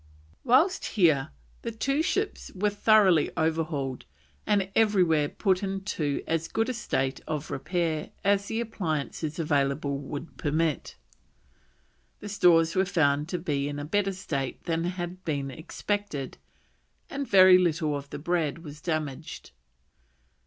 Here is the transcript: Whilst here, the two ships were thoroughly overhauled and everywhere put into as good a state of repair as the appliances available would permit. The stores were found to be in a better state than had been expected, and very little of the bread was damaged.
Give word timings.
Whilst 0.43 0.83
here, 0.85 1.29
the 1.61 1.69
two 1.69 2.01
ships 2.01 2.49
were 2.55 2.71
thoroughly 2.71 3.29
overhauled 3.37 4.05
and 4.47 4.71
everywhere 4.75 5.29
put 5.29 5.61
into 5.61 6.23
as 6.25 6.47
good 6.47 6.69
a 6.69 6.73
state 6.73 7.21
of 7.27 7.51
repair 7.51 8.09
as 8.23 8.47
the 8.47 8.61
appliances 8.61 9.37
available 9.37 9.99
would 9.99 10.37
permit. 10.39 10.95
The 12.19 12.29
stores 12.29 12.75
were 12.75 12.83
found 12.83 13.29
to 13.29 13.37
be 13.37 13.67
in 13.67 13.77
a 13.77 13.85
better 13.85 14.11
state 14.13 14.63
than 14.63 14.85
had 14.85 15.23
been 15.23 15.51
expected, 15.51 16.39
and 17.07 17.27
very 17.27 17.59
little 17.59 17.95
of 17.95 18.09
the 18.09 18.17
bread 18.17 18.63
was 18.63 18.81
damaged. 18.81 19.51